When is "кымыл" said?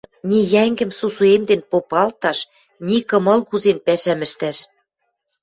3.09-3.39